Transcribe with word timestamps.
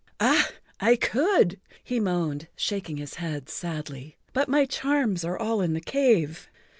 "Ah, 0.19 0.49
I 0.79 0.95
could," 0.95 1.59
he 1.83 1.99
moaned, 1.99 2.47
shaking 2.55 2.97
his 2.97 3.17
head 3.21 3.49
sadly, 3.49 4.17
"but 4.33 4.49
my 4.49 4.65
charms 4.65 5.23
are 5.23 5.37
all 5.37 5.61
in 5.61 5.73
the 5.73 5.79
cave. 5.79 6.49